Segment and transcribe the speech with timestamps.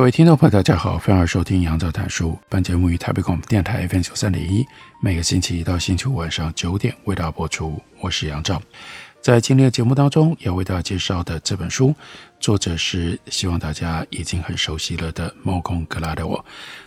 [0.00, 2.34] 各位听众朋友，大家好，欢迎收听杨照谈书。
[2.48, 4.66] 本节目于台北广播电台 FM 九三点一，
[4.98, 7.78] 每个星期一到星期五晚上九点为大家播出。
[8.00, 8.62] 我是杨照，
[9.20, 11.94] 在今天的节目当中要为大家介绍的这本书，
[12.40, 16.42] 作者是希望大家已经很熟悉了的猫空格拉德沃。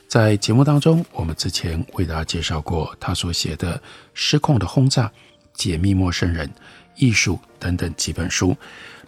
[0.08, 3.77] 在节目当中，我们之前为大家介绍过他所写的
[4.16, 5.03] 《失控的轰炸》
[5.53, 6.48] 《解密陌生人》
[6.95, 8.58] 《艺术》等等几本书。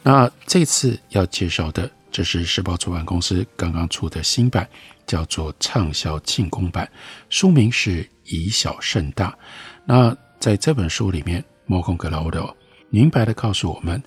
[0.03, 1.89] 那这次要介绍的。
[2.15, 4.65] 这是时报出版公司刚刚出的新版，
[5.05, 6.89] 叫做畅销庆功版，
[7.27, 9.31] 书名是《以小胜大》。
[9.83, 12.55] 那在这本书里面，猫空格劳德
[12.89, 14.01] 明白地告诉我们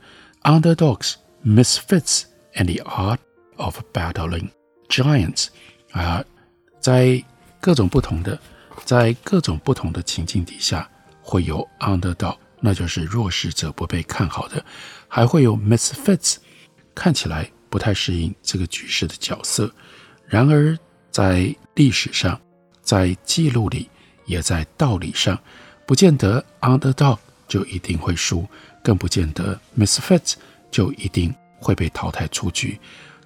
[0.45, 2.23] ：underdogs, misfits,
[2.55, 3.19] and the art
[3.59, 4.49] of battling
[4.89, 5.49] giants。
[5.91, 6.25] 啊，
[6.81, 7.23] 在
[7.61, 8.41] 各种不同的，
[8.87, 10.89] 在各种不同的情境底下，
[11.21, 14.65] 会有 underdog，那就是弱势者不被看好的，
[15.09, 16.37] 还会有 misfits，
[16.95, 17.51] 看起来。
[17.71, 19.71] 不太适应这个局势的角色，
[20.27, 20.77] 然而
[21.11, 22.41] 在历史上，
[22.83, 23.89] 在记录里，
[24.27, 25.39] 也在道理上，
[25.87, 28.47] 不见得 underdog 就一定会输，
[28.83, 30.35] 更不见得 misfit
[30.71, 32.79] 就一定会被淘汰出局。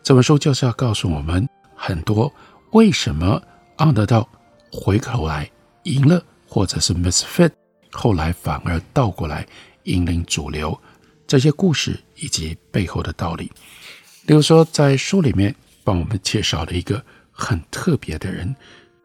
[0.03, 2.33] 这本书就是要告诉我们很多
[2.73, 3.41] 为什么
[3.77, 4.27] underdog
[4.71, 5.51] 回头来
[5.85, 7.53] 赢了，或者是 misfit
[7.91, 9.47] 后来反而倒过来
[9.85, 10.79] 引领主流
[11.27, 13.51] 这些故事以及背后的道理。
[14.27, 18.55] 例如说，在书里面帮我们介绍了一个很特别的人，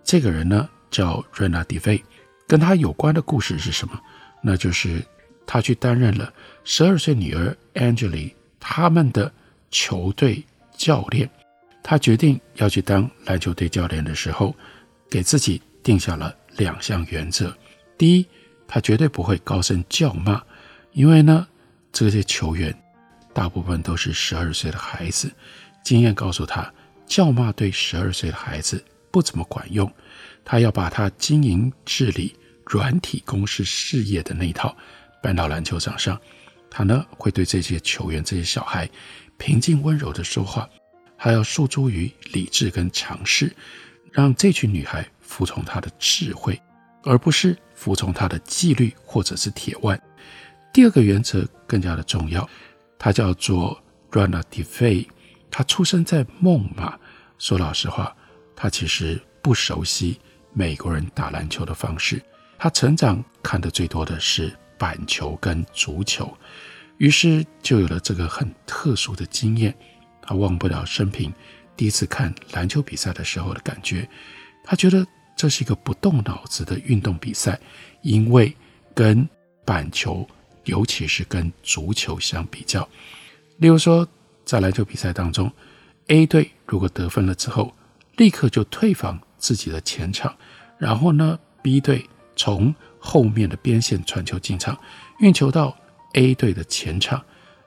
[0.03, 2.01] 这个人呢叫 Rena DeVay，
[2.47, 3.99] 跟他有关的故事是什么？
[4.41, 5.03] 那就是
[5.47, 6.31] 他去担任了
[6.63, 9.31] 十二岁女儿 Angeli 他们的
[9.71, 10.43] 球队
[10.77, 11.27] 教练。
[11.81, 14.55] 他决定要去当篮球队教练的时候，
[15.09, 17.51] 给自己定下了两项原则：
[17.97, 18.27] 第一，
[18.67, 20.39] 他绝对不会高声叫骂，
[20.91, 21.47] 因为呢，
[21.91, 22.71] 这些球员。
[23.37, 25.31] 大部分都是十二岁的孩子，
[25.83, 26.73] 经验告诉他，
[27.05, 29.87] 叫骂对十二岁的孩子不怎么管用。
[30.43, 34.75] 他要把他经营治理软体公司事业的那一套
[35.21, 36.19] 搬到篮球场上。
[36.67, 38.89] 他呢，会对这些球员、这些小孩
[39.37, 40.67] 平静温柔的说话，
[41.15, 43.55] 还要诉诸于理智跟常识，
[44.11, 46.59] 让这群女孩服从他的智慧，
[47.03, 50.01] 而不是服从他的纪律或者是铁腕。
[50.73, 52.49] 第二个原则更加的重要。
[52.99, 53.81] 他叫做
[54.11, 55.07] Rena DeVay，
[55.51, 56.97] 他出生在孟马。
[57.37, 58.15] 说老实话，
[58.55, 60.19] 他其实不熟悉
[60.53, 62.21] 美国人打篮球的方式。
[62.57, 66.35] 他成长看的最多的是板球跟足球，
[66.97, 69.75] 于是就有了这个很特殊的经验。
[70.21, 71.31] 他忘不了生平
[71.75, 74.09] 第一次看篮球比赛的时候的感觉。
[74.63, 75.05] 他觉得
[75.35, 77.59] 这是一个不动脑子的运动比赛，
[78.01, 78.51] 因为
[78.95, 79.29] 跟
[79.63, 80.27] 板球。
[80.67, 82.87] 尤其是跟足球相比较，
[83.57, 84.07] 例如说，
[84.45, 85.51] 在篮球比赛当中
[86.07, 87.73] ，A 队如果得分了之后，
[88.17, 90.35] 立刻就退防自己的前场，
[90.77, 94.77] 然后呢，B 队从后面的边线传球进场，
[95.19, 95.75] 运球到
[96.13, 97.23] A 队的前场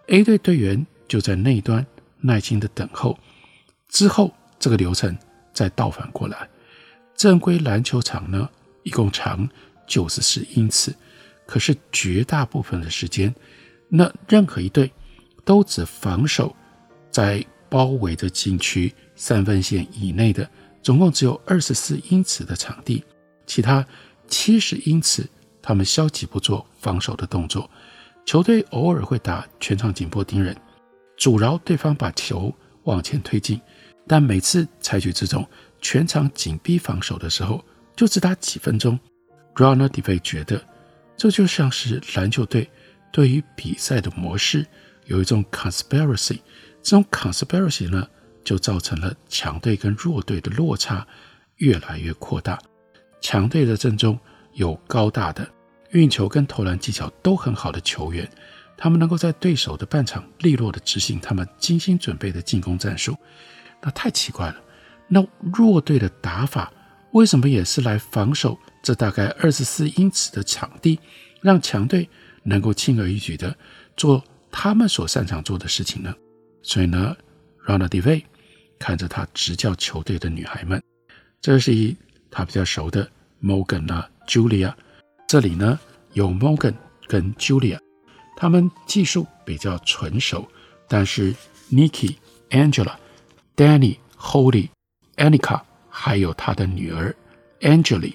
[0.09, 1.85] ，A 队队员就在那一端
[2.19, 3.19] 耐心的等候，
[3.89, 5.17] 之后这个流程
[5.53, 6.49] 再倒反过来。
[7.17, 8.49] 正规篮球场呢，
[8.83, 9.49] 一共长
[9.87, 10.95] 九十四英尺。
[11.51, 13.35] 可是绝大部分的时间，
[13.89, 14.89] 那任何一队
[15.45, 16.55] 都只防守
[17.11, 20.49] 在包围着禁区三分线以内的，
[20.81, 23.03] 总共只有二十四英尺的场地，
[23.47, 23.85] 其他
[24.29, 25.29] 七十英尺
[25.61, 27.69] 他们消极不做防守的动作。
[28.25, 30.57] 球队偶尔会打全场紧迫盯人，
[31.17, 32.55] 阻挠对方把球
[32.85, 33.61] 往前推进，
[34.07, 35.45] 但每次采取这种
[35.81, 37.65] 全场紧逼防守的时候，
[37.97, 38.97] 就只打几分钟。
[39.57, 40.63] Rena DeVay 觉得。
[41.21, 42.67] 这就像是篮球队
[43.13, 44.67] 对于比赛的模式
[45.05, 46.39] 有一种 conspiracy，
[46.83, 48.09] 这种 conspiracy 呢，
[48.43, 51.07] 就造成了强队跟弱队的落差
[51.57, 52.59] 越来越扩大。
[53.21, 54.19] 强队的阵中
[54.55, 55.47] 有高大的
[55.91, 58.27] 运球跟投篮技巧都很好的球员，
[58.75, 63.15] 他们能够在对手的半场利落地执行他们精心准备的进攻战术。
[63.83, 64.57] 那太奇怪了，
[65.07, 65.23] 那
[65.53, 66.73] 弱队的打法
[67.13, 68.59] 为什么也是来防守？
[68.83, 70.99] 这大概二十四英尺的场地，
[71.43, 72.09] 让强队
[72.45, 73.55] 能够轻而易举地
[73.97, 76.15] 做他们所擅长做的事情呢？
[76.63, 77.17] 所以呢
[77.67, 78.23] ，Rana Devay
[78.79, 80.83] 看着他执教球队的女孩们，
[81.41, 81.95] 这是一
[82.31, 83.11] 他比较熟的
[83.43, 84.73] Morgan 啊，Julia。
[85.27, 85.79] 这里呢
[86.15, 86.75] 有 Morgan
[87.07, 87.79] 跟 Julia，
[88.37, 90.49] 他们技术比较纯熟，
[90.89, 91.35] 但是
[91.71, 92.17] Nikki、
[92.51, 92.95] Angela、
[93.57, 94.69] Danny、Holly、
[95.17, 95.61] Anika
[96.03, 97.15] 还有他的女儿
[97.61, 98.11] Angel，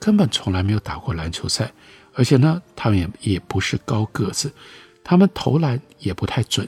[0.00, 1.70] 根本从来没有打过篮球赛，
[2.14, 4.50] 而且呢，他们也也不是高个子，
[5.04, 6.66] 他们投篮也不太准。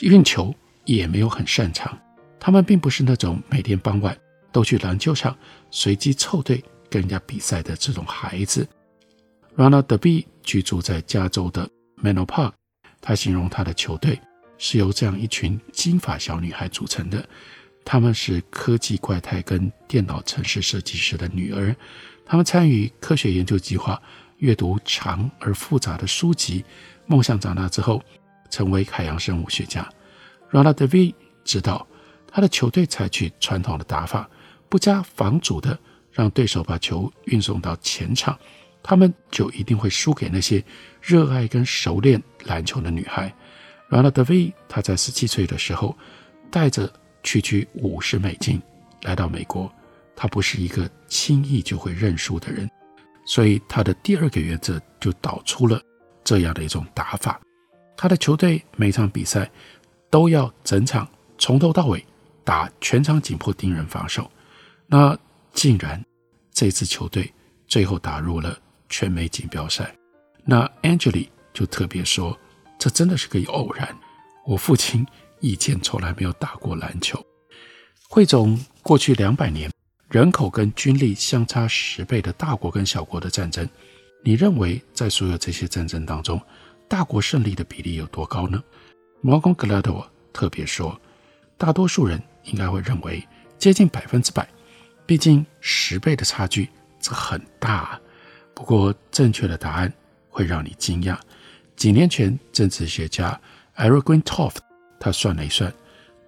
[0.00, 0.54] 运球
[0.86, 1.98] 也没有很擅长，
[2.38, 4.16] 他们并不是那种每天傍晚
[4.50, 5.36] 都去篮球场
[5.70, 8.66] 随机凑队跟人家比赛的这种孩子。
[9.54, 11.68] Ronald DeVay 居住在加州的
[12.02, 12.52] Menlo Park，
[13.02, 14.18] 他形容他的球队
[14.56, 17.28] 是由这样一群金发小女孩组成的，
[17.92, 21.74] 他们是科技怪胎跟电脑程式设计师的女儿，
[22.24, 24.00] 他们参与科学研究计划，
[24.38, 26.64] 阅读长而复杂的书籍，
[27.06, 28.00] 梦想长大之后。
[28.48, 29.88] 成为海洋生物学家
[30.50, 31.14] Rana Devi
[31.44, 31.86] 知道
[32.28, 34.28] 他的球队采取传统的打法，
[34.68, 35.76] 不加防阻的
[36.12, 38.38] 让对手把球运送到前场，
[38.84, 40.64] 他们就一定会输给那些
[41.00, 43.34] 热爱跟熟练篮球的女孩。
[43.88, 45.96] Ronald DeVay 他在十七岁的时候
[46.50, 48.60] 带着区区五十美金
[49.02, 49.72] 来到美国，
[50.16, 52.70] 他不是一个轻易就会认输的人，
[53.24, 55.80] 所以他的第二个原则就导出了
[56.24, 57.40] 这样的一种打法。
[57.96, 59.50] 他的球队每场比赛
[60.08, 62.04] 都要整场从头到尾
[62.44, 64.30] 打全场紧迫盯人防守，
[64.86, 65.16] 那
[65.52, 66.02] 竟然
[66.52, 67.32] 这支球队
[67.66, 68.58] 最后打入了
[68.88, 69.94] 全美锦标赛。
[70.44, 72.36] 那 Angeli 就特别说
[72.78, 73.94] ：“这真的是个偶然。
[74.46, 75.06] 我父亲
[75.40, 77.24] 以前从来没有打过篮球。
[78.08, 79.70] 汇总过去两百年
[80.08, 83.68] 人口跟军力相差十倍的大国跟小国的战争，
[84.24, 86.40] 你认为在所有这些战争当中，
[86.88, 88.62] 大国胜利的比例有多高呢
[89.22, 91.00] ？Malcolm Gladwell 特别说，
[91.56, 93.26] 大多数人应该会认为
[93.58, 94.48] 接近百分之百，
[95.06, 98.00] 毕竟十倍的差距这很大啊。
[98.54, 99.92] 不过正确的答案
[100.28, 101.16] 会让你惊讶。
[101.76, 103.40] 几年前，政治学家
[103.76, 104.56] Eric Greentoft
[105.00, 105.72] 他算了一算，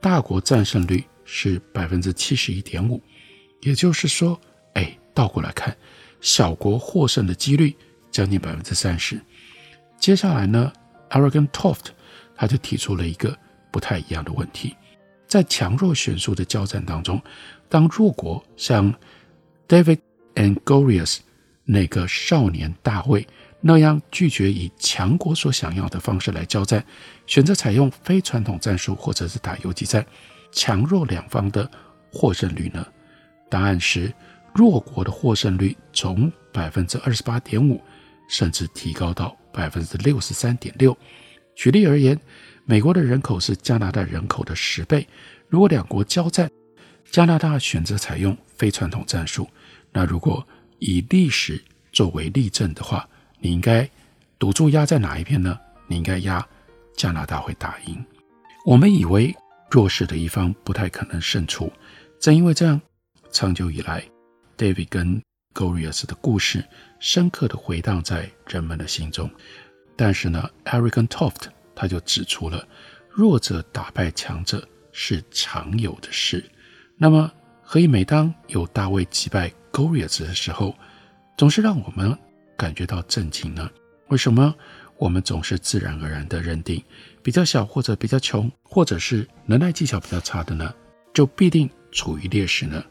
[0.00, 3.00] 大国战胜率是百分之七十一点五，
[3.60, 4.40] 也就是说，
[4.72, 5.76] 哎，倒过来看，
[6.20, 7.76] 小国获胜的几率
[8.10, 9.20] 将近百分之三十。
[9.98, 10.72] 接下来呢
[11.10, 11.90] ，Eric Toft
[12.34, 13.38] 他就提出了一个
[13.70, 14.74] 不太一样的问题：
[15.28, 17.22] 在强弱悬殊的交战当中，
[17.68, 18.92] 当弱国像
[19.68, 19.98] David
[20.34, 21.18] and Goliath
[21.64, 23.26] 那个少年大卫
[23.62, 26.84] 那样拒绝以强国所想要的方式来交战，
[27.26, 30.04] 选择采用非传统战术或者是打游击战，
[30.50, 31.70] 强弱两方的
[32.12, 32.86] 获胜率呢？
[33.48, 34.12] 答案是
[34.54, 37.80] 弱国的获胜率从百分之二十八点五，
[38.28, 39.34] 甚至提高到。
[39.54, 40.96] 百分之六十三点六。
[41.54, 42.18] 举例而言，
[42.64, 45.06] 美国的人口是加拿大人口的十倍。
[45.46, 46.50] 如果两国交战，
[47.10, 49.46] 加拿大选择采用非传统战术，
[49.92, 50.42] 那如果
[50.78, 51.62] 以历史
[51.92, 53.06] 作为例证的话，
[53.42, 53.88] 你应该
[54.38, 55.58] 赌注压在哪一边呢？
[55.88, 56.46] 你应该压
[56.96, 58.02] 加拿大会打赢。
[58.64, 59.34] 我们以为
[59.68, 61.70] 弱势的一方不太可能胜出，
[62.20, 62.80] 正因为这样，
[63.32, 64.04] 长久以来
[64.56, 65.20] ，David 跟
[65.54, 66.64] Goliath 的故事
[67.00, 69.28] 深刻地回荡在人们的心中，
[69.96, 72.64] 但是呢，Erican Toft 他就指出了，
[73.10, 76.48] 弱者打败强者是常有的事。
[76.96, 77.30] 那么，
[77.60, 80.76] 何以每当有大卫击败 Goliath 的时候，
[81.36, 82.16] 总是让我们
[82.62, 83.68] 感觉到震惊呢？
[84.06, 84.54] 为什么
[84.96, 86.80] 我们总是自然而然地认定，
[87.20, 90.72] 比较小或者比较穷，或者是能耐技巧比较差的呢，
[91.12, 92.84] 就必定处于劣势呢？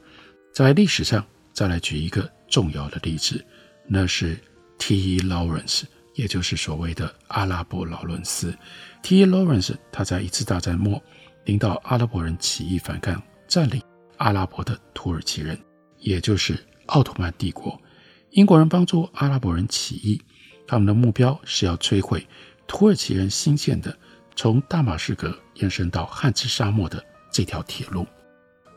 [0.54, 2.30] 在历史上，再来举一个。
[2.50, 3.42] 重要的例子，
[3.88, 4.38] 那是
[4.78, 5.20] T.E.
[5.22, 5.84] Lawrence，
[6.16, 8.54] 也就是所谓的阿拉伯劳伦斯。
[9.02, 9.26] T.E.
[9.26, 11.02] Lawrence 他在一次大战末
[11.46, 13.82] 领导阿拉伯人起义反抗，占领
[14.18, 15.58] 阿拉伯的土耳其人，
[16.00, 17.82] 也就是奥图曼帝国。
[18.32, 20.22] 英国人帮助阿拉伯人起义，
[20.66, 22.26] 他们的目标是要摧毁
[22.66, 23.96] 土耳其人新建的
[24.36, 28.08] 从大马士革延伸到汉兹沙漠的这条铁路，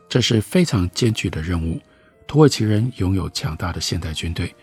[0.09, 1.79] 这是非常艰巨的任务。
[2.27, 4.53] 土耳其人拥有强大的现代军队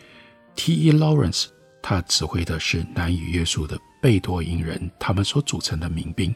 [0.56, 0.92] ，T.E.
[0.92, 1.46] Lawrence
[1.80, 6.34] 他指挥的是难以约束的贝多因人，他们所组成的民兵。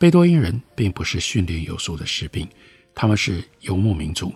[0.00, 2.48] 贝多因人并不是训练有素的士兵，
[2.92, 4.34] 他们是游牧民族。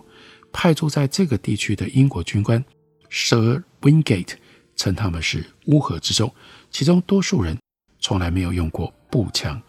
[0.51, 2.63] 派驻在这个地区的英国军官
[3.09, 4.35] Sir Wingate
[4.75, 6.33] 称他们是乌合之众，
[6.71, 7.57] 其中多数人
[7.99, 9.61] 从来没有用过步枪，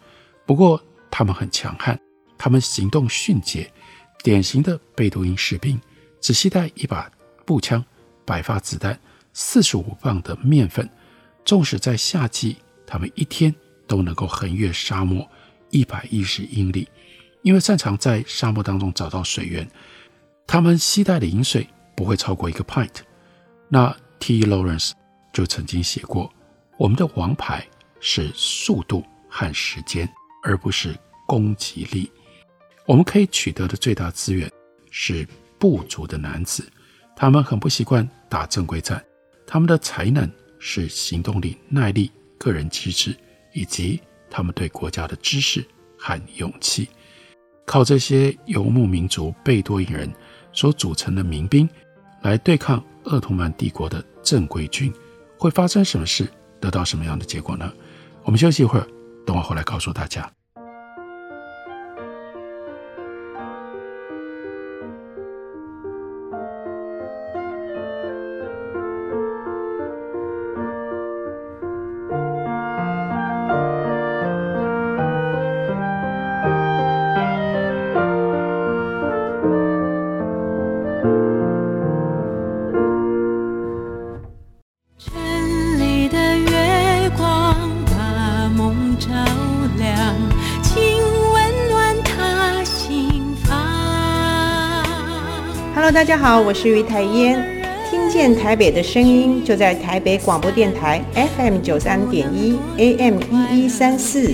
[0.45, 1.99] 不过他们很强悍，
[2.37, 3.71] 他们行动迅捷，
[4.23, 5.79] 典型的贝多因士兵。
[6.21, 7.11] 只携带一把
[7.45, 7.83] 步枪、
[8.23, 8.99] 百发子弹、
[9.33, 10.87] 四十五磅的面粉，
[11.43, 13.53] 纵使在夏季，他们一天
[13.87, 15.27] 都能够横越沙漠
[15.71, 16.87] 一百一十英里，
[17.41, 19.67] 因为擅长在沙漠当中找到水源。
[20.45, 22.97] 他们携带的饮水不会超过一个 pint。
[23.73, 24.43] 那 T.
[24.43, 24.91] Lawrence
[25.31, 26.29] 就曾经写过
[26.77, 27.65] ：“我们的王牌
[28.01, 30.09] 是速度和时间，
[30.43, 30.93] 而不是
[31.25, 32.11] 攻击力。
[32.85, 34.51] 我们可以取得的最大资源
[34.89, 35.25] 是
[35.57, 36.69] 部族的男子，
[37.15, 39.01] 他们很不习惯打正规战，
[39.47, 43.15] 他们的才能是行动力、耐力、个人机智，
[43.53, 45.65] 以及他们对国家的知识
[45.97, 46.89] 和勇气。
[47.65, 50.11] 靠这些游牧民族贝多因人。”
[50.53, 51.65] 所组成的民兵
[52.23, 54.93] 来对抗鄂图曼帝国的正规军，
[55.37, 56.27] 会发生什么事？
[56.59, 57.71] 得到什么样的结果呢？
[58.23, 58.87] 我们休息一会儿，
[59.25, 60.31] 等我回来告诉大家。
[96.01, 97.39] 大家好，我是于台烟，
[97.87, 100.99] 听见台北的声音，就在台北广播电台
[101.37, 104.33] FM 九三点一 AM 一一三四。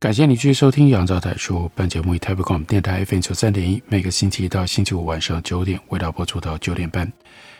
[0.00, 1.64] 感谢你继续收听《杨照谈书》。
[1.74, 7.12] 本节目以台北广播电台 FM 九三点一，每个星期一到星期五晚上九点，为大家播出到九点半。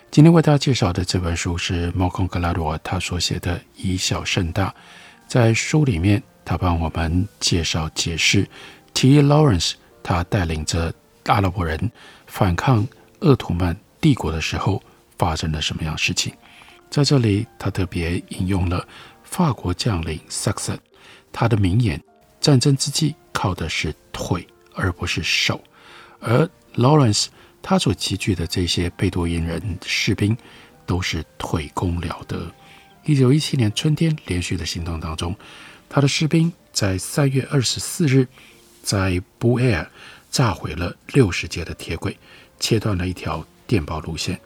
[0.08, 4.68] 今天为大家介绍的这本书是 Malcolm Gladwell 他所写的《以小胜大》。
[5.26, 8.48] 在书里面，他帮我们介绍解释
[8.94, 9.20] T.
[9.20, 11.90] Lawrence 他带领着阿拉伯人
[12.28, 12.86] 反抗
[13.18, 14.80] 鄂图曼帝国的时候
[15.18, 16.32] 发生了什么样事情。
[16.88, 18.86] 在这里，他特别引用了
[19.24, 20.78] 法国将领 Saxon
[21.32, 22.00] 他的名言。
[22.40, 25.62] 战争之际靠的是腿，而不是手。
[26.20, 27.26] 而 Lawrence
[27.62, 30.36] 他所集聚的这些贝多因人士兵，
[30.86, 32.50] 都是腿功了得。
[33.04, 35.34] 一九一七年春天连续的行动当中，
[35.88, 38.26] 他的士兵在三月二十四日
[38.82, 39.90] 在布埃尔
[40.30, 42.16] 炸毁了六十节的铁轨，
[42.60, 44.38] 切断了一条电报路线。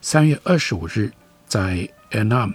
[0.00, 1.10] 三月二十五日
[1.46, 2.54] 在 Anam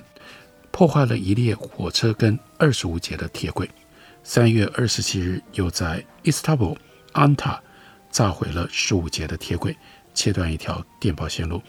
[0.72, 3.70] 破坏了一列火车跟二十五节的铁轨。
[4.24, 6.78] 三月二十七日，又在 Istanbul
[7.12, 7.62] 安塔
[8.10, 9.76] 炸毁了十五节的铁轨，
[10.14, 11.62] 切断一条电报线路。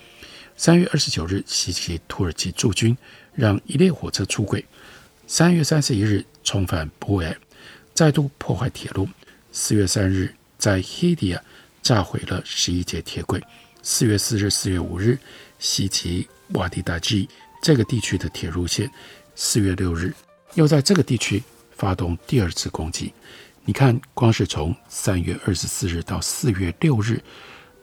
[0.57, 2.97] 三月二十九日，袭击土耳其驻军，
[3.35, 4.65] 让一列火车出轨。
[5.27, 7.37] 三月三十一日，重返布埃，
[7.93, 9.09] 再度破坏铁路。
[9.51, 11.43] 四月三日，在希迪亚
[11.83, 13.43] 炸毁了十一节铁轨。
[13.83, 15.19] 四月四日、四月五日，
[15.59, 17.29] 袭击瓦迪达基
[17.61, 18.89] 这个地区的铁路线。
[19.35, 20.15] 四月六日，
[20.55, 21.43] 又在这个地区。
[21.85, 23.13] 发动第二次攻击，
[23.67, 27.23] 你看，光是从三月二十四日到四月六日，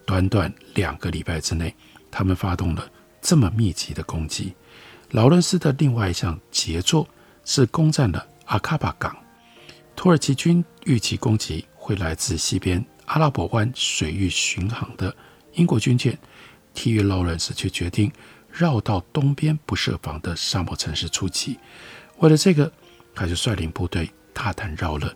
[0.07, 1.75] 短短两个礼拜之内，
[2.09, 2.89] 他们发动了
[3.21, 4.55] 这么密集的攻击。
[5.11, 7.07] 劳伦斯的另外一项杰作
[7.45, 9.15] 是攻占了阿卡巴港。
[9.95, 15.15] 土耳其军预期攻击会来自西边阿拉伯湾水域巡航的
[15.53, 16.17] 英国军舰
[16.73, 16.99] ，T.
[17.03, 18.11] Lawrence 却决定
[18.49, 21.59] 绕到东边不设防的沙漠城市出击。
[22.17, 22.73] 为了这个。
[23.13, 25.13] 他就率领部队大胆绕了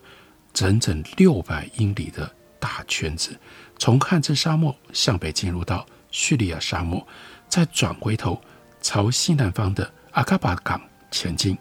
[0.52, 3.38] 整整六百英里的大圈子，
[3.78, 7.06] 从汉兹沙漠向北进入到叙利亚沙漠，
[7.48, 8.40] 再转回头
[8.80, 11.56] 朝西南方的阿卡巴港前进。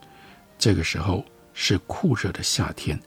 [0.57, 2.99] 这个时候是酷热的夏天，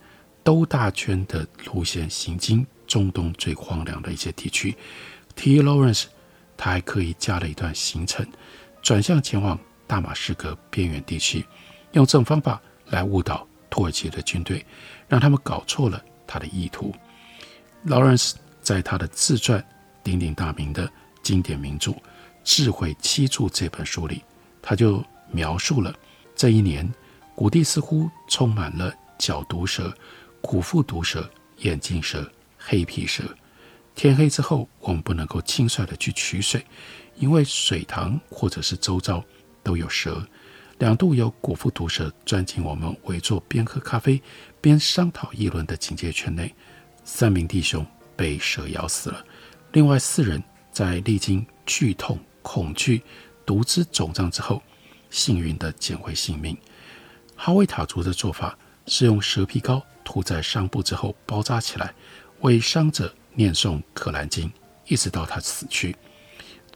[0.45, 4.77] 兜大圈的路线行经中东最荒凉的一些地区。
[5.35, 5.63] T.
[5.63, 6.05] Lawrence
[6.57, 8.27] 他还刻意加了一段行程，
[8.83, 11.47] 转向前往大马士革边缘地区，
[11.93, 14.65] 用这种方法来误导土耳其的军队，
[15.09, 16.95] 让他们搞错了他的意图。
[17.87, 19.65] Lawrence 在他的自传
[20.03, 20.91] 鼎鼎大名的
[21.23, 21.93] 经典名著
[22.45, 24.23] 《智慧七柱》这本书里，
[24.61, 25.95] 他就描述了
[26.35, 26.91] 这一年，
[27.35, 29.95] 谷地似乎充满了角毒蛇、
[30.41, 31.29] 苦腹毒蛇、
[31.59, 33.23] 眼镜蛇、黑皮蛇。
[33.95, 36.65] 天黑之后，我们不能够轻率地去取水，
[37.17, 39.23] 因为水塘或者是周遭
[39.63, 40.27] 都有蛇。
[40.79, 44.21] 两度有苦腹毒蛇钻进我们围坐边喝咖啡
[44.61, 46.55] 边商讨议论的警戒圈内，
[47.05, 47.85] 三名弟兄
[48.17, 49.25] 被蛇咬死了，
[49.73, 53.03] 另外四人在历经剧痛、恐惧、
[53.45, 54.63] 毒汁肿胀之后，
[55.11, 56.57] 幸运地捡回性命。
[57.37, 58.57] 哈维塔族的做法
[58.87, 61.95] 是用蛇皮膏涂在伤部之后包扎起来，
[62.41, 63.13] 为伤者。
[63.35, 64.49] 念诵《可兰经》，
[64.89, 65.95] 一直到他死去。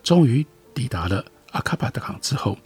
[0.01, 2.57] 终于抵达了阿卡巴德港之后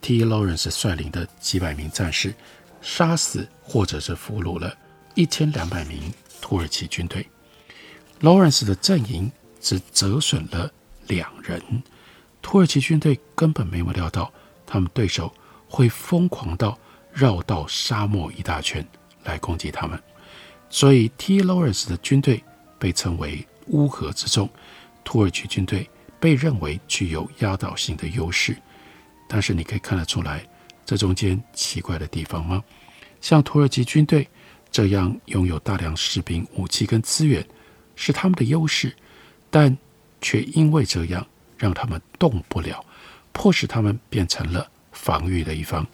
[0.00, 0.24] ，T.
[0.24, 2.34] Lawrence 率领的几百名战士
[2.80, 4.76] 杀死或者是俘虏了
[5.14, 7.26] 一千两百名土耳其军队。
[8.20, 10.70] Lawrence 的阵营只折损了
[11.06, 11.62] 两人。
[12.42, 14.32] 土耳其军队根本没有料到
[14.66, 15.32] 他们对手
[15.68, 16.78] 会疯狂到
[17.12, 18.86] 绕道沙漠一大圈
[19.24, 20.00] 来攻击他们，
[20.70, 21.42] 所以 T.
[21.42, 22.42] Lawrence 的军队。
[22.80, 24.48] 被称为乌合之众，
[25.02, 25.90] 土耳其军队
[26.20, 28.56] 被认为具有压倒性的优势。
[29.28, 30.42] 但是你可以看得出来，
[30.84, 32.64] 这中间奇怪的地方吗？
[33.20, 34.26] 像土耳其军队
[34.70, 37.46] 这样拥有大量士兵、武器跟资源，
[37.94, 38.94] 是他们的优势，
[39.50, 39.76] 但
[40.20, 42.84] 却因为这样让他们动不了，
[43.32, 45.86] 迫使他们变成了防御的一方。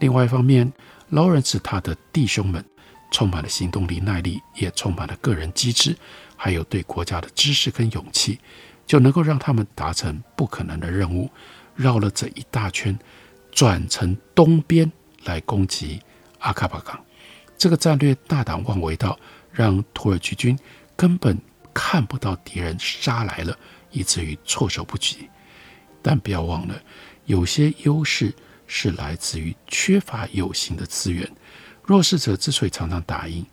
[0.00, 0.70] 另外一方面，
[1.08, 2.64] 劳伦斯他的弟兄们
[3.10, 5.96] 充满了行动力、耐力，也充满了个人机智。
[6.36, 8.38] 还有对国家的知识跟勇气，
[8.86, 11.30] 就能够让他们达成不可能的任务，
[11.74, 12.98] 绕了这一大圈，
[13.52, 14.90] 转成东边
[15.24, 16.00] 来攻击
[16.38, 17.02] 阿卡巴港。
[17.56, 19.18] 这个战略大胆妄为到
[19.50, 20.58] 让土耳其军
[20.96, 21.38] 根本
[21.72, 23.58] 看不到敌人杀来了，
[23.90, 25.28] 以至于措手不及。
[26.02, 26.80] 但不要忘了，
[27.26, 28.34] 有些优势
[28.66, 31.30] 是来自于缺乏有形的资源。
[31.84, 33.44] 弱势者之所以常常打赢，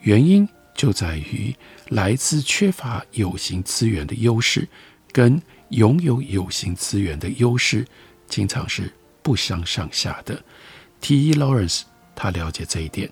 [0.00, 0.48] 原因。
[0.76, 1.56] 就在于
[1.88, 4.68] 来自缺乏有形资源的优势，
[5.10, 7.86] 跟拥有有形资源的优势，
[8.26, 10.42] 经常是不相上下的。
[11.00, 11.34] T.
[11.34, 11.82] Lawrence
[12.14, 13.10] 他了解这一点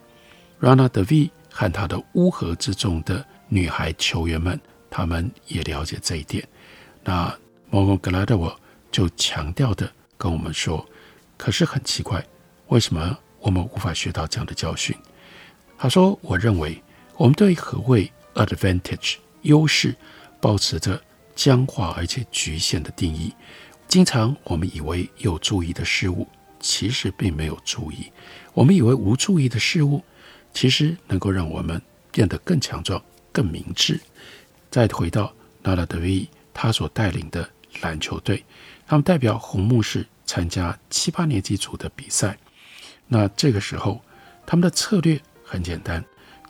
[0.60, 6.46] ，Rana Devi 和他的乌合之众的女孩球员们，他们也了解这一点。
[7.02, 7.34] 那
[7.70, 8.56] Morgan Gladwell
[8.90, 10.86] 就强调的跟我们说，
[11.36, 12.24] 可是很奇怪，
[12.68, 14.96] 为什么我们无法学到这样的教训？
[15.76, 16.82] 他说，我认为。
[17.16, 19.94] 我们对何谓 advantage 优势，
[20.40, 21.00] 保持着
[21.34, 23.32] 僵化而且局限的定义。
[23.86, 26.26] 经常我们以为有注意的事物，
[26.58, 28.10] 其实并没有注意；
[28.52, 30.02] 我们以为无注意的事物，
[30.52, 34.00] 其实能够让我们变得更强壮、更明智。
[34.70, 37.48] 再回到拉拉德维他所带领的
[37.82, 38.44] 篮球队，
[38.86, 42.36] 他们代表红木市参加七八年级组的比赛。
[43.06, 44.02] 那这个时候，
[44.46, 46.04] 他们的策略很简单。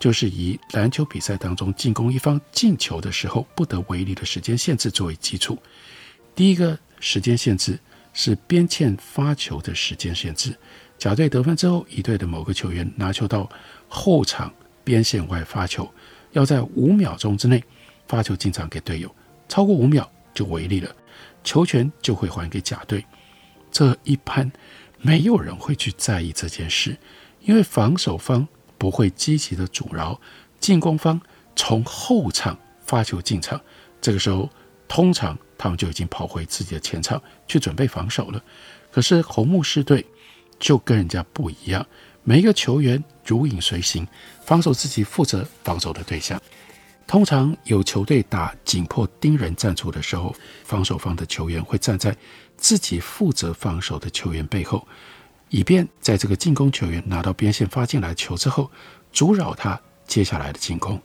[0.05, 5.59] 就是以篮球比赛当中进攻一方进球的时候不得违例的时间限制作为基础。
[6.35, 7.81] 第一个时间限制
[8.13, 10.55] 是边线发球的时间限制。
[10.99, 13.49] 甲队得分之后，乙队的某个球员拿球到
[13.89, 14.53] 后场
[14.85, 15.91] 边线外发球，
[16.33, 17.65] 要在五秒钟之内
[18.07, 19.11] 发球进场给队友，
[19.49, 20.95] 超过五秒就违例了，
[21.43, 23.03] 球权就会还给甲队。
[23.73, 24.53] 这一般
[24.99, 26.95] 没有人会去在意这件事，
[27.41, 28.47] 因为防守方。
[28.85, 30.21] 不会积极的阻挠
[30.61, 31.19] 进攻方
[31.57, 33.59] 从后场发球进场，
[33.99, 34.47] 这个时候
[34.87, 37.19] 通常他们就已经跑回自己的前场
[37.49, 38.45] 去准备防守了。
[38.93, 40.05] 可是红木狮队
[40.59, 41.87] 就跟人家不一样，
[42.25, 44.07] 每一个球员如影随形，
[44.45, 46.39] 防守自己负责防守的对象。
[47.07, 52.15] 通常有球队打紧迫盯人战术的时候，防守方的球员会站在
[52.59, 54.87] 自己负责防守的球员背后。
[55.55, 58.69] 以便在这个进攻球员拿到边线发进来球之后，
[59.13, 61.01] 阻扰他接下来的进攻。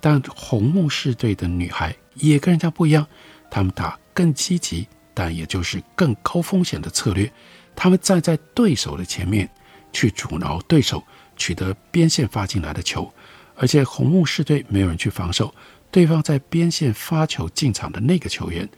[0.00, 3.06] 但红木士队的女孩也跟人家不一样，
[3.48, 7.32] 他们打更积极，但也就是更高风险的策略。
[7.76, 9.48] 他们站在对手的前面，
[9.92, 11.00] 去阻挠对手
[11.36, 13.08] 取得边线发进来的球。
[13.54, 15.54] 而且红木士队没有人去防守
[15.92, 18.68] 对方在边线发球进场的那个球员。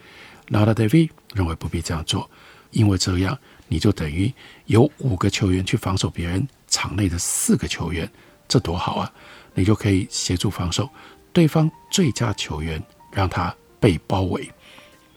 [0.49, 2.31] 劳拉·戴维认为不必这样做，
[2.73, 3.39] 因为这样。
[3.69, 4.33] 你就等于
[4.67, 8.11] 有五个球员去防守别人场内的四个球员，
[8.47, 9.13] 这多好啊！
[9.55, 10.89] 你就可以协助防守
[11.33, 14.51] 对方最佳球员，让他被包围。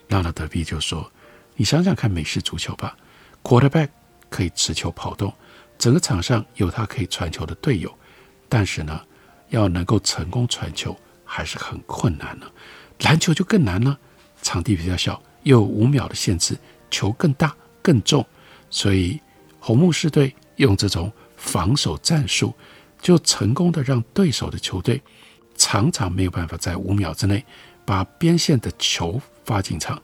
[0.06, 1.10] 纳拉德比就说
[1.56, 2.96] ：“你想想看美式足球吧
[3.42, 3.88] ，quarterback
[4.30, 5.32] 可以持球跑动，
[5.76, 7.92] 整个场上有他可以传球的队友，
[8.48, 9.00] 但是呢，
[9.50, 12.50] 要能够成功传球还是很困难的。
[13.00, 13.98] 篮球就更难了，
[14.40, 16.56] 场地比较小，又有五秒的限制，
[16.90, 18.26] 球更大更重，
[18.70, 19.20] 所以
[19.58, 22.54] 红木士队用这种防守战术，
[23.00, 25.02] 就成功的让对手的球队
[25.56, 27.44] 常常没有办法在五秒之内
[27.84, 29.98] 把边线的球。”发进场，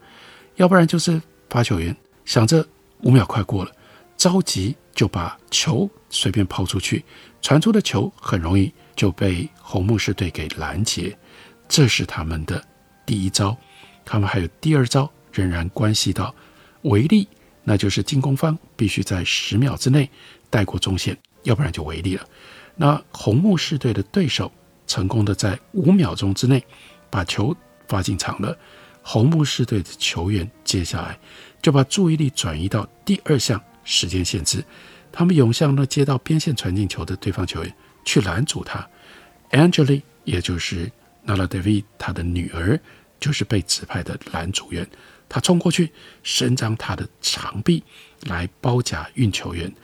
[0.56, 2.66] 要不然就是发球员想着
[3.02, 3.70] 五秒快过了，
[4.16, 7.04] 着急就把球随便抛出去，
[7.42, 11.14] 传出的球很容易就被红木士队给拦截。
[11.68, 12.64] 这是他们的
[13.04, 13.54] 第一招，
[14.02, 16.34] 他们还有第二招，仍然关系到
[16.84, 17.28] 违例，
[17.64, 20.08] 那就是进攻方必须在十秒之内
[20.50, 22.28] 带过中线，要不然就违例了。
[22.76, 24.52] 那红木士队的对手
[24.86, 26.62] 成功的在五秒钟之内
[27.08, 27.56] 把球
[27.88, 28.56] 发进场了。
[29.02, 31.18] 红木士队的球员接下来
[31.60, 34.64] 就把注意力转移到第二项时间限制，
[35.12, 37.74] 他们涌向了接到边线传进球的对方球员
[38.04, 38.86] 去拦阻他。
[39.50, 40.90] Angeli，也就是
[41.22, 42.80] 娜拉德维他的女儿，
[43.20, 44.86] 就是被指派的拦阻员。
[45.34, 45.90] 他冲过去，
[46.22, 47.82] 伸张他的长臂
[48.26, 49.74] 来包夹运球员。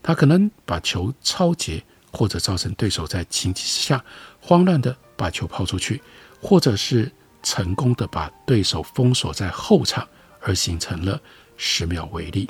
[0.00, 4.04] 他可能把球抄截，或者造成对手在情急之下
[4.40, 6.00] 慌乱地把球抛出去，
[6.40, 7.10] 或者是。
[7.42, 10.06] 成功的把对手封锁在后场，
[10.42, 11.18] 而形成了
[11.56, 12.46] 十秒违例。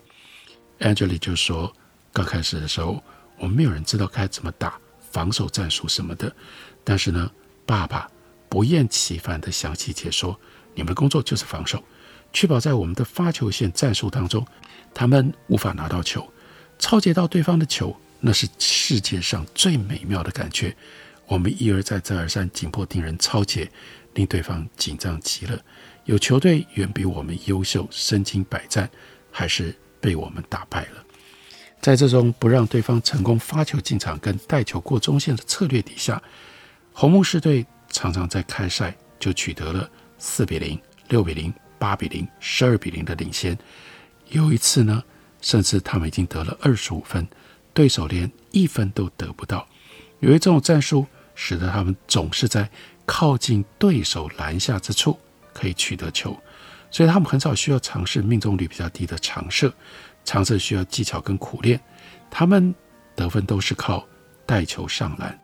[0.80, 1.72] Angeli 就说
[2.12, 3.00] ：“刚开始的时候，
[3.38, 4.80] 我们没有人知道该怎么打
[5.12, 6.34] 防守战术什么的。
[6.82, 7.30] 但是呢，
[7.64, 8.10] 爸爸
[8.48, 10.36] 不厌其烦的详细解说，
[10.74, 11.80] 你们的工作就是防守，
[12.32, 14.46] 确保在我们的发球线战术当中，
[14.94, 16.26] 他们无法拿到球，
[16.78, 20.76] 抄截到对方的球，那是世界上最美妙的感觉。
[21.26, 23.70] 我们一而再，再而三，紧迫盯人，抄截。”
[24.14, 25.56] 令对方紧张极了，
[26.04, 28.90] 有球队远比我们优秀，身经百战，
[29.30, 31.04] 还是被我们打败了。
[31.80, 36.20] 在这种不让对方成功发球进场跟带球过中线的策略底下，
[36.92, 39.88] 红木士队常常在开赛就取得了
[40.18, 40.76] 四比零、
[41.08, 43.58] 六比零、八比零、十二比零的领先。
[44.28, 45.02] 有一次呢，
[45.40, 47.26] 甚至他们已经得了二十五分，
[47.74, 49.66] 对手连一分都得不到。
[50.20, 52.70] 由于这种战术，使得他们总是在。
[53.06, 55.18] 靠近对手篮下之处
[55.52, 56.40] 可以取得球，
[56.92, 59.74] 所以他们很少需要尝试命中率比较低的长射，
[60.24, 61.80] 长射需要技巧跟苦练。
[62.30, 62.72] 他们
[63.16, 64.06] 得分都是靠
[64.46, 65.36] 带球上篮。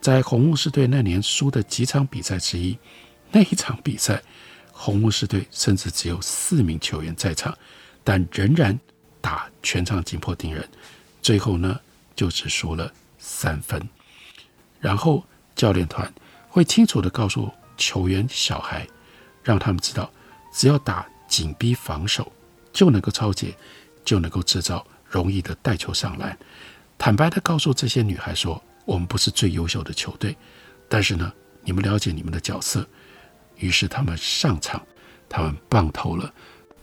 [0.00, 2.76] 在红木士队那年输的几场比赛之一，
[3.30, 4.20] 那一场比赛，
[4.72, 7.56] 红木士队甚至只有四名球员在场，
[8.02, 8.76] 但仍然
[9.20, 10.68] 打全场紧迫盯人，
[11.22, 11.78] 最后呢
[12.16, 13.88] 就只输了三分。
[14.80, 16.12] 然后教练团。
[16.54, 18.86] 会清楚地告诉球员、小孩，
[19.42, 20.12] 让他们知道，
[20.52, 22.30] 只要打紧逼防守，
[22.74, 23.56] 就能够超解，
[24.04, 26.38] 就能够制造容易的带球上篮。
[26.98, 30.36] 坦白地告诉这些女孩说：“我们不是最优秀的球队，
[30.90, 31.32] 但是呢，
[31.62, 32.86] 你们了解你们的角色。”
[33.56, 34.80] 于是他们上场，
[35.28, 36.32] 他们棒透了，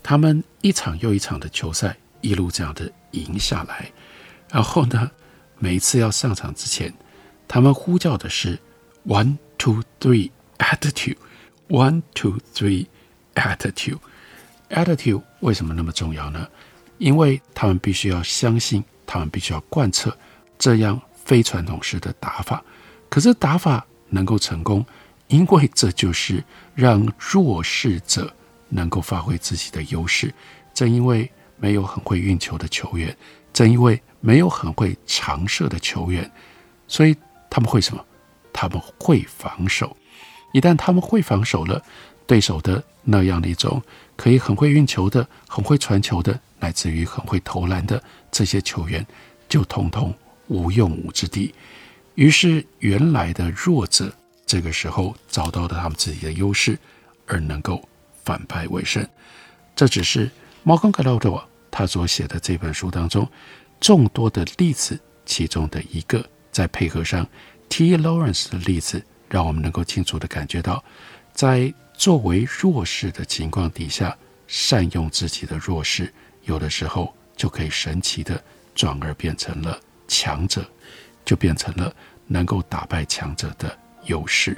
[0.02, 3.92] 他们一场又一场的球赛一路这样的赢下来。
[4.50, 5.12] 然后呢，
[5.58, 6.94] 每一次要上场之前，
[7.48, 8.60] 他们呼叫的是
[9.06, 9.38] “one”。
[9.62, 11.18] Two, three, attitude.
[11.68, 12.88] One, two, three,
[13.36, 14.00] attitude.
[14.72, 16.48] Attitude 为什么那么重要呢？
[16.98, 20.18] 因为他们必须要相信，他们必须要贯彻
[20.58, 22.64] 这样非传统式的打法。
[23.10, 24.86] 可是打法能够成功，
[25.30, 26.44] 因为这就是
[26.76, 28.32] 让弱势者
[28.68, 30.32] 能够发挥自己的优势。
[30.74, 33.16] 正因为没有很会运球的球员，
[33.52, 36.30] 正因为没有很会长射的球员，
[36.88, 37.16] 所以
[37.50, 38.06] 他们会什么？
[38.52, 39.96] 他们会防守，
[40.54, 41.82] 一旦他们会防守了，
[42.28, 43.82] 对手的那样的一种
[44.16, 49.06] 可以很会运球的、很会传球的，乃至于很会投篮的这些球员，
[49.48, 50.14] 就通通
[50.48, 51.54] 无用武之地。
[52.16, 54.14] 于是，原来的弱者
[54.50, 56.76] 这个时候找到了他们自己的优势，
[57.28, 57.88] 而能够
[58.26, 59.08] 反败为胜。
[59.76, 60.28] 这只是
[60.64, 63.30] 猫康格劳多他所写的这本书当中
[63.80, 67.24] 众多的例子其中的一个，再配合上。
[67.70, 67.96] T.
[67.96, 70.84] Lawrence 的例子，让我们能够清楚地感觉到，
[71.32, 76.12] 在作为弱势的情况底下，善用自己的弱势，
[76.46, 80.68] 有的时候就可以神奇地转而变成了强者，
[81.24, 81.94] 就变成了
[82.26, 84.58] 能够打败强者的优势。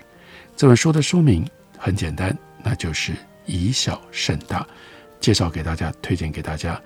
[0.55, 3.13] 这本书的书名很简单，那就是
[3.45, 4.67] 以小胜大，
[5.19, 6.79] 介绍给大家，推荐给大家。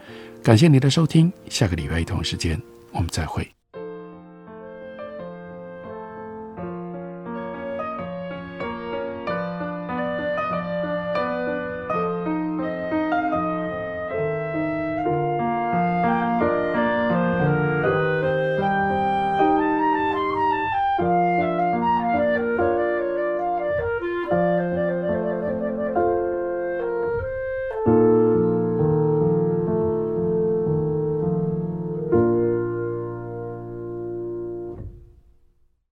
[0.44, 3.55] 感谢你的收听，下个礼拜一同时间我们再会。